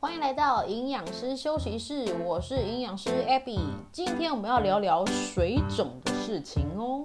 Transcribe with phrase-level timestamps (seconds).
[0.00, 3.58] 欢迎来到营养师休息室，我是营养师 Abby。
[3.90, 7.02] 今天我们要聊聊水肿的事情哦。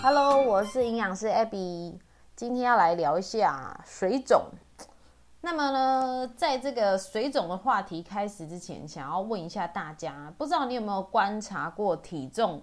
[0.00, 1.98] Hello，我是营养师 Abby，
[2.36, 4.44] 今天要来聊一下水肿。
[5.44, 12.62] 那么呢，在这个水肿的话题开始之前，想要问一下大家，不知道你有没有观察过体重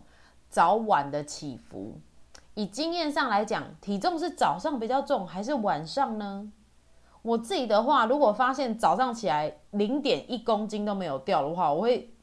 [0.50, 2.00] 早晚的起伏？
[2.54, 6.50] 以经验上来讲，体重是早上比较重还是晚上呢？
[7.22, 12.14] 我自己的话，如果发现早上起来零点一公斤都没有掉的话，我会。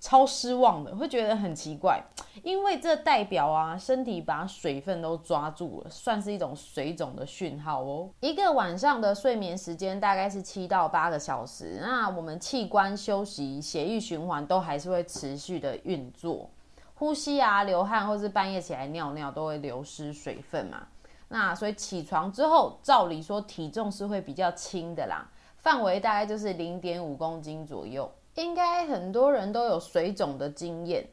[0.00, 2.02] 超失望的，会觉得很奇怪，
[2.42, 8.08] 因为这代表啊，身体把水分都抓住了，算是一种水肿的讯号哦。
[8.20, 16.48] 一个晚上的睡眠时间大概是七到八个小时，那我们器官休息、血液循环都还是会持续的运作，
[16.94, 20.86] 呼吸啊、流汗或是半夜起来尿尿都会流失水分嘛。
[21.30, 28.10] 那所以起床之后，照理说体重是会比较轻的啦，范围大概就是零点五公斤左右。
[28.38, 31.04] 应该很多人都有水肿的经验，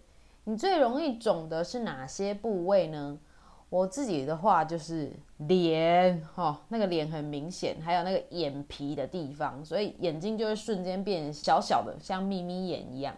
[0.44, 3.18] 你最容易肿的是哪些部位呢？
[3.70, 13.18] 我自己的话就是脸，哈，那个脸很明显，还有那个眼皮的地方，所以眼睛就会瞬间变小小的，像眯眯眼一样，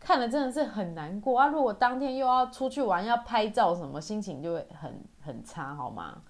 [0.00, 1.46] 看了真的是很难过啊！
[1.46, 6.22] 如果当天又要出去玩，要拍照什么，心情就会很很差，好吗？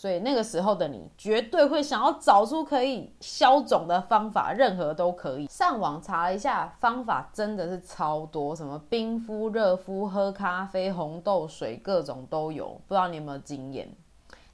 [0.00, 5.46] 所以那个时候的你，绝对会想要找出可以消肿的方法，任何都可以。
[5.46, 12.68] 上网查一下，方法真的是超多，什么冰敷、热敷、喝咖啡、红豆水，各种都有。
[12.88, 13.94] 不知道你有没有经验？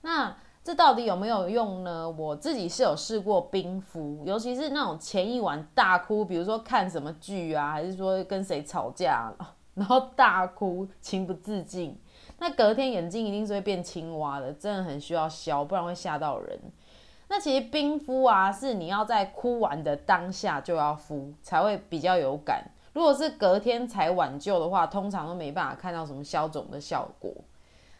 [0.00, 2.10] 那这到底有没有用呢？
[2.10, 9.32] 我自己是有试过冰敷，尤其是那种前一晚大哭，比如说看什么剧啊，还是说跟谁吵架，
[9.76, 11.96] 然后大哭，情不自禁。
[12.38, 16.58] 那隔天眼睛一定是会变青蛙的，真的很需要消，不然会吓到人。
[17.28, 22.64] 那其实冰敷啊，是你要在哭完的当下就要敷，才会比较有感。
[22.92, 27.32] 如果是隔天才挽救的话，通常都没办法看到什么消肿的效果。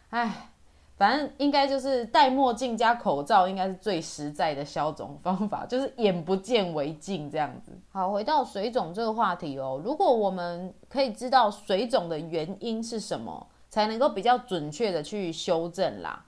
[0.09, 0.49] 唉，
[0.97, 7.71] 反正应该就是戴墨镜加口罩，应该是最实在的消肿方法，就是眼不见为净这样子。
[7.91, 13.47] 好，回到水肿这个话题哦，如果我们可以知道水肿的原因是什么？
[13.69, 16.23] 才能够比较准确的去修正啦。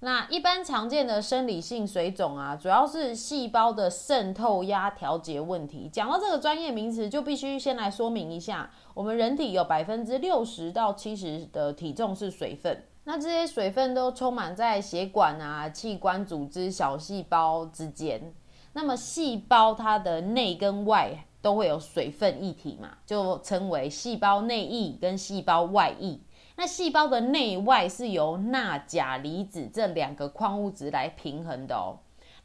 [0.00, 5.88] 那一般常见的生理性水肿啊，主要是细胞的渗透压调节问题。
[5.90, 18.34] 讲到这个专业名词，就必须先来说明一下，我们人体有百分之六十到七十的体重是水分，那这些水分都充满在血管啊、器官组织、小细胞之间。
[18.72, 26.18] 那么细胞它的内跟外都会有水分一体嘛，就称为细胞内液跟细胞外液。
[26.56, 31.96] 那细胞的内外是由钠、钾离子这两个矿物质来平衡的哦。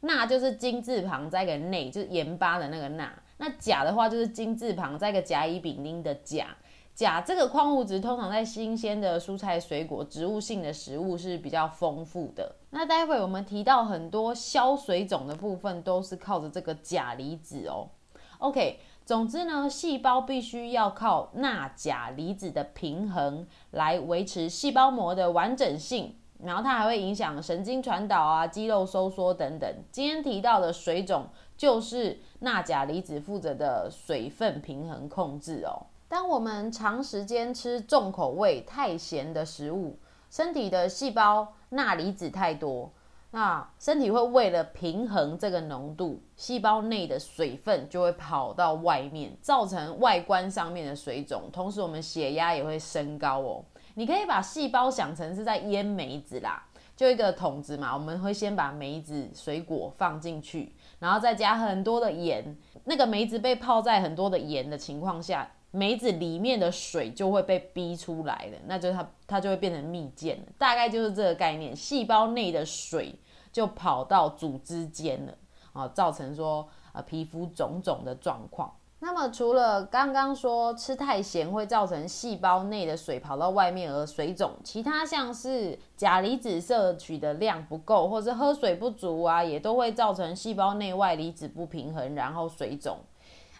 [0.02, 3.12] 钠就是金字旁再个内，就是盐巴的那个钠。
[3.38, 6.46] 那钾的话就是金字旁再个甲乙丙丁的钾。
[6.94, 12.56] 钾这个矿物质通常在新鲜的蔬菜、水果、植物性的食物是比较丰富的。
[12.70, 17.88] 那待会我们提到很多消水肿的部分都是靠着这个钾离子哦。
[18.38, 18.80] OK。
[19.04, 29.68] 总之呢，细胞必须要靠钠钾离子的平衡来维持细胞膜的完整性，然后它还会影响神经传导啊、肌肉收缩等等。
[29.90, 31.26] 今天提到的水肿
[31.56, 35.86] 就是钠钾离子负责的水分平衡控制哦。
[36.12, 42.92] 当我们长时间吃重口味、太咸的食物，身体的细胞钠离子太多。
[43.30, 51.44] 那身体会为了平衡这个浓度，细胞内的水分就会跑到外面，造成外观上面的水肿。
[51.50, 53.64] 同时，我们血压也会升高哦。
[53.94, 56.62] 你可以把细胞想成是在腌梅子啦，
[56.94, 62.54] 就一个桶子嘛，我们会先把梅子水果放进去，然后再加很多的盐。
[62.84, 70.52] 那个梅子被泡在很多的盐的情况下，梅子里面的水就会被逼出来了，那就它它就会变成蜜饯了。
[70.56, 73.18] 大概就是这个概念，细胞内的水。
[73.52, 75.34] 就跑到组织间了
[75.74, 78.74] 啊，造成说呃皮肤肿肿的状况。
[79.00, 92.96] 那么除了刚刚说吃太咸会造成细胞内的水跑到外面而水肿，其他像是钾离子摄取的量不够，或是喝水不足啊，也都会造成细胞内外离子不平衡，然后水肿。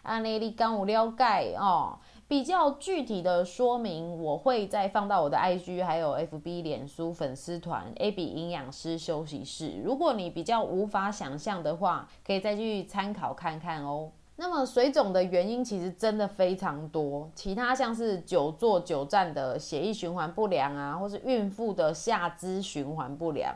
[0.03, 1.99] 安尼你刚有了解哦。
[2.29, 9.83] 比较具体的说明，我会再放到我的 IG 还有 FB 脸书粉丝团 AB 营养师休息室。
[9.85, 14.11] 如果你比较无法想象的话，可以再去参考看看哦。
[14.37, 23.55] 那么水肿的原因其实真的非常多，其他像是久坐久站的血液循环不良啊，或是孕妇的下肢循环不良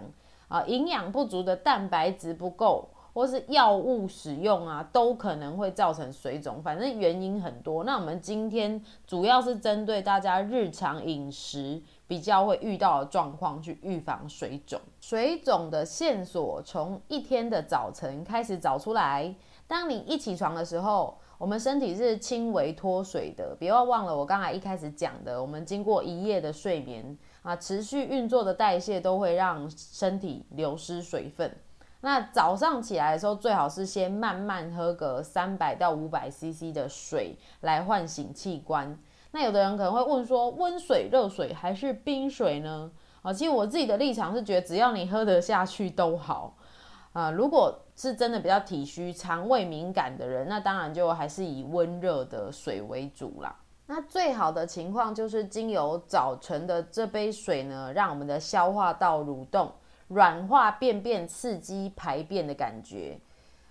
[0.48, 6.62] 啊，营养不足的蛋白质不够，或是药物使用啊，都可能会造成水肿。
[6.62, 7.82] 反正原因很多。
[7.82, 14.78] 那我们今天主要是针对大家日常饮食比较会遇到的状况去预防水肿。
[15.00, 19.34] 水肿的线索从一天的早晨开始找出来。
[19.66, 23.56] 当你一起床的时候，我们身体是轻微脱水的。
[23.58, 31.50] 别忘忘了我刚才一开始讲的，我们经过一夜的睡眠啊，持续运作的代谢都会让身体流失水分。
[32.00, 38.98] 那早上起来的时候，最好是先慢慢喝个三百到五百 CC 的水来唤醒器官。
[39.32, 42.90] 那有的人可能会问说，温水、热水还是冰水呢？
[43.22, 46.56] 啊，其实我自己的立场是觉得，只要你喝得下去都好。
[47.12, 53.56] 啊，如果是真的比较体虚、肠胃敏感的人，那当然就还是以温热的水为主啦。
[53.86, 59.72] 那最好的情况就是经由早晨的这杯水呢，让我们的消化道蠕动、
[60.08, 63.18] 软化便便，刺激排便的感觉。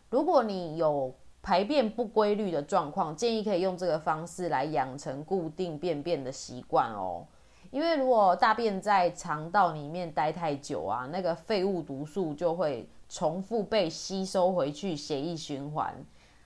[0.09, 7.25] 如果你有排便不规律的状况，建议可以用这个方式来养成固定便便的习惯哦。
[7.71, 12.87] 因为如果大便在肠道里面待太久啊，那个废物毒素就会。
[13.07, 15.93] 重复被吸收回去，血液循环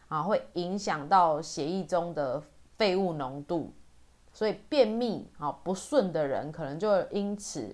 [0.10, 2.44] 啊，会影响到血液中的
[2.76, 3.72] 废物浓度，
[4.34, 7.74] 所以便秘啊不顺的人，可能就因此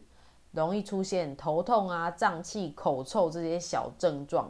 [0.55, 4.49] 容易出现头痛啊、胀气、口臭这些小症状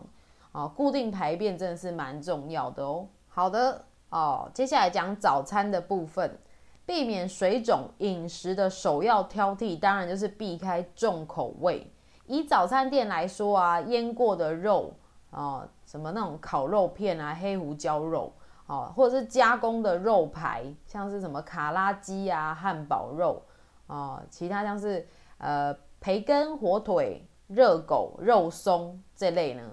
[0.52, 0.68] 啊。
[0.68, 3.08] 固定排便真的是蛮重要的哦。
[3.28, 6.38] 好的哦，接下来讲早餐的部分，
[6.86, 11.92] 避免水肿饮食的首要挑剔，当然就是避开重口味。
[12.28, 14.94] 以早餐店来说啊，腌过的肉
[15.32, 18.32] 啊，什么那种烤肉片啊，黑胡椒肉
[18.68, 23.42] 啊，或者是加工的肉排，像是什么卡拉鸡啊、汉堡肉
[23.88, 25.06] 啊，其他像是
[25.38, 29.64] 呃培根、火腿、热狗、肉松这类呢，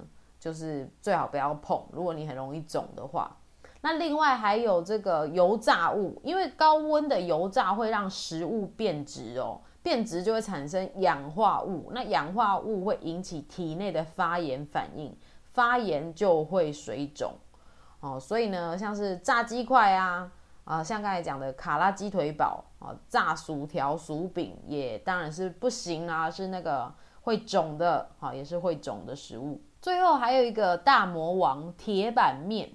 [0.40, 1.82] 就是最好不要碰。
[1.92, 3.36] 如果你很容易肿的话，
[3.80, 9.60] 那另外还有这个油炸物，因为高温的油炸会让食物变质哦。
[9.82, 15.12] 变质就会产生氧化物，那氧化物会引起体内的发炎反应，
[15.52, 17.32] 发炎就会水肿
[17.98, 18.16] 哦。
[18.20, 20.30] 所以呢，像是炸鸡块啊，
[20.64, 26.92] 啊，像刚才讲的卡拉鸡腿堡啊，炸薯条、薯饼也当然是不行啊，是那个
[27.22, 29.60] 会肿的，啊，也是会肿的食物。
[29.80, 32.70] 最后还有一个大魔王铁板面，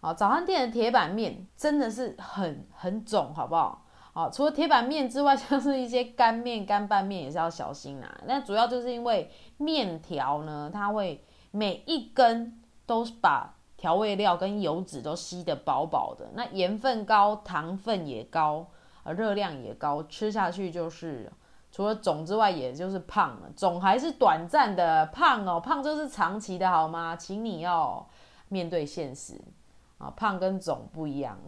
[0.00, 3.84] 啊，早餐店的铁板面真的是很很肿，好不好？
[4.14, 8.20] 哦，除了铁板面之外， 像是一些干面、干拌面也是要小心啊。
[8.26, 16.28] 那主要就是因为面条呢，它会每一根都把调味料跟油脂都吸得饱饱的。
[16.34, 18.66] 那盐分高，糖分也高，
[19.04, 21.32] 呃，热量也高，吃下去就是
[21.70, 23.48] 除了肿之外，也就是胖了。
[23.56, 27.14] 肿还是短暂的，胖哦，胖就是长期的，好吗？
[27.14, 28.06] 请你要
[28.48, 29.40] 面对现实
[29.98, 31.38] 啊，胖跟肿不一样。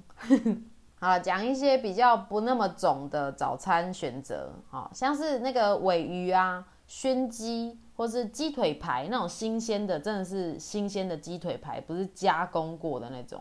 [1.01, 13.41] 好，讲一些比较不那么肿的早餐选择，好像是那个尾鱼啊、熏鸡，或是鸡腿排那种新鲜的，真的是新鲜的鸡腿排，不是加工过的那种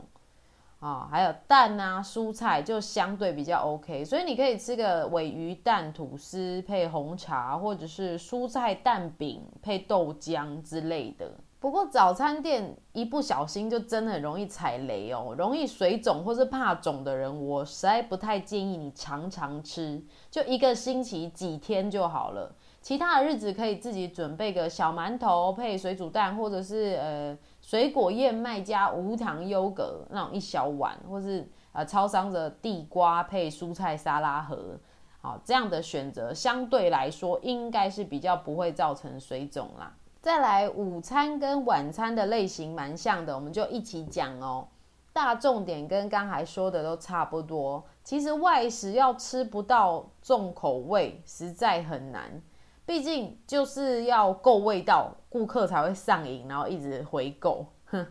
[0.80, 1.07] 啊。
[1.10, 11.31] 还有蛋啊、蔬菜就相对比较 OK，所以你可以吃个尾鱼蛋吐司配红茶，或者是蔬菜蛋饼配豆浆之类的。
[11.59, 22.56] 不过早餐店一不小心就真的很容易踩雷哦，容易水肿或是怕肿的人，我实在不太建议你常常吃，就一个星期几天就好了。
[22.81, 34.80] 其他的日子可以自己准备个小馒头配水煮蛋，或者是呃水果燕麦加无糖优格那种一小碗，或是呃超商的地瓜配蔬菜沙拉盒，
[35.21, 39.94] 好这样的选择相对来说应该是比较不会造成水肿啦。
[40.21, 44.68] 再来，午餐跟晚餐的类型蛮像的，我们就一起讲哦。
[45.12, 47.83] 大重点跟刚才说的都差不多。
[48.04, 52.42] 其实外食要吃不到重口味，实在很难。
[52.90, 57.64] 毕竟就是要够味道，顾客才会上瘾，然后一直回购。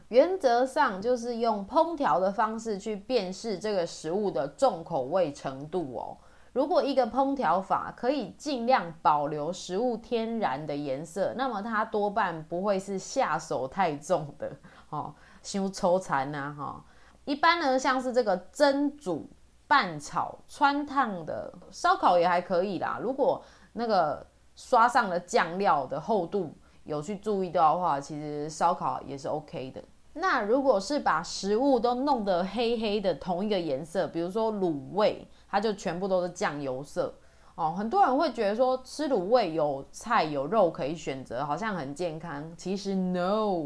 [0.07, 6.17] 原则上就是用烹调的方式去辨识这个食物的重口味程度哦。
[6.53, 14.53] 如果一个烹调法可以尽量保留食物天然的颜色，那么它多半不会是下手太重的
[14.91, 16.85] 哦，修抽残呐哈。
[17.25, 19.29] 一般呢，像是这个蒸、煮、
[19.67, 23.01] 拌、炒、穿烫的烧烤也还可以啦。
[23.03, 23.43] 如果
[23.73, 24.25] 那个
[24.59, 29.81] 刷上了酱料的厚度有去注意到的话，其实烧烤也是 OK 的。
[30.15, 37.15] 那如果是把食物都弄得黑黑的同一个颜色，比如说卤味，它就全部都是酱油色。
[37.55, 42.53] 哦，很多人会觉得说吃卤味有菜有肉可以选择，好像很健康。
[42.57, 43.63] 其实 no，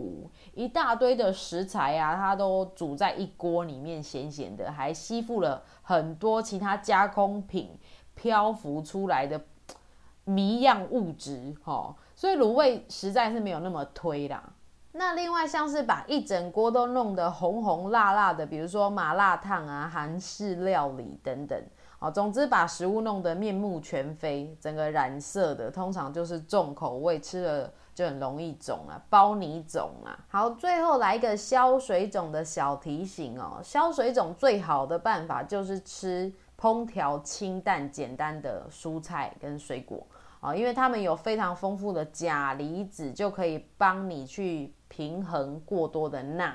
[0.52, 7.78] 一大堆的食材啊，它都煮在一锅里面，咸咸的，还吸附了很多其他加工品
[8.14, 9.40] 漂浮出来的
[10.24, 11.54] 迷样物质。
[11.62, 14.42] 哈，所以卤味实在是没有那么推啦。
[14.94, 21.58] 那另外像是把一整锅都弄得红红辣辣的，比如说麻辣烫啊、韩式料理等等。
[21.98, 30.18] 哦，总之把食物弄得面目全非，整个染色的，通常就是重口味，吃了就很容易肿啊，包你肿啊。
[30.28, 36.30] 好，最后来一个消水肿的小提醒哦，消水肿最好的办法就是吃
[36.62, 40.06] 烹调清淡简单的蔬菜跟水果
[40.38, 46.54] 啊，因为它们有非常丰富的钾离子，就可以帮你去平衡过多的钠。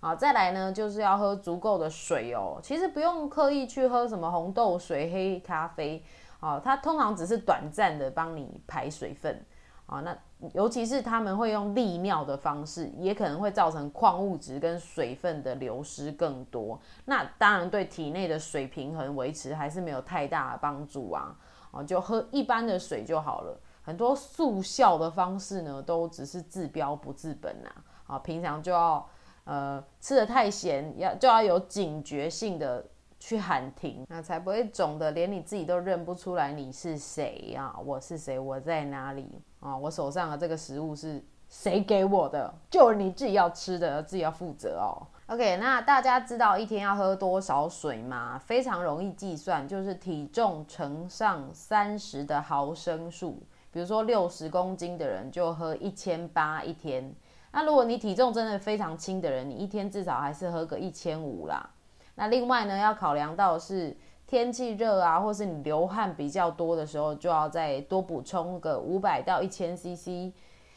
[0.00, 2.58] 好，再来呢，就是要喝足够的水哦。
[2.62, 6.02] 其实不用刻意去喝什么红豆水、黑咖啡，
[6.40, 9.44] 啊，它通常只是短暂的帮你排水分。
[9.86, 10.16] 啊，那
[10.52, 16.78] 尤其是他们会用利尿的方式，也可能会造成矿物质跟水分的流失更多。
[17.04, 21.36] 那当然对体内的水平衡维持还是没有太大的帮助啊。
[21.70, 23.58] 啊，就喝一般的水就好了。
[23.82, 27.70] 很多速效的方式呢，都只是治标不治本呐。
[28.06, 29.06] 啊，平常就要。
[29.48, 32.84] 呃，吃的太咸，要就要有警觉性的
[33.18, 37.74] 去喊停，那才不会肿的连你自己都认不出来你是谁呀？
[37.84, 38.38] 我是谁？
[38.38, 39.40] 我在哪里？
[39.60, 42.52] 啊，我手上的这个食物是谁给我的？
[42.70, 45.06] 就是你自己要吃的，自己要负责哦。
[45.26, 48.38] OK，那大家知道一天要喝多少水吗？
[48.38, 53.42] 非常容易计算，就是体重乘上三十的毫升数。
[53.72, 57.12] 比如说六十公斤的人就喝一千八一天。
[57.50, 61.68] 那如果你体重真的非常轻的人，你一天至少还是喝个一千五啦。
[62.16, 63.96] 那另外呢，要考量到是
[64.26, 70.32] 天气热啊，或是你流汗比较多的时候，就要再多补充个五百到一千 CC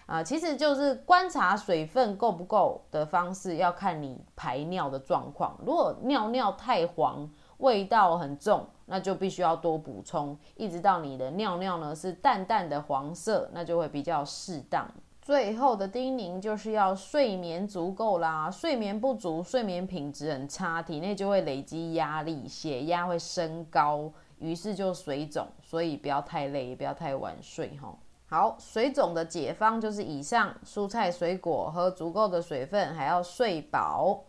[0.05, 0.21] 啊。
[0.21, 5.57] 其实就是观察水分够不够的方式，要看你排尿的状况。
[5.65, 7.27] 如果尿尿太黄，
[7.57, 14.87] 味道很重，那就必须要多补充，一直到你的尿尿呢是淡淡的黄色，那就会比较适当。
[15.29, 25.45] 最后的叮咛就是要睡眠足够啦，睡眠不足，睡眠品质很差，体内就会累积压力，血压会升高，于是就水肿。
[25.61, 27.95] 所以不要太累，也不要太晚睡哈。
[28.25, 34.23] 好，水肿的解方就是以上：蔬菜水果，喝足够的水分，还要睡饱。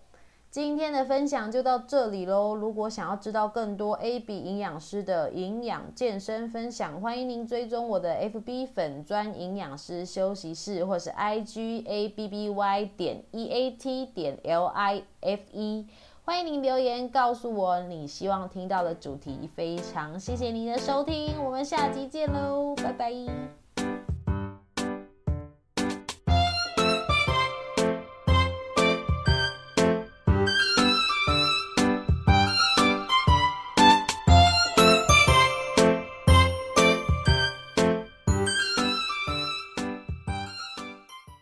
[0.50, 2.57] 今天的分享就到这里喽。
[2.57, 13.71] 如果想要知道更多 A B 营养师的营养健身分享，欢迎您追踪我的 F B 粉专营养师休息室，或是 I G A B B Y 点 E A
[13.71, 15.87] T 点 L I F E。
[16.25, 19.49] 欢迎您留言告诉我你希望听到的主题。
[19.54, 23.60] 非常谢谢您的收听，我们下集见喽，拜拜。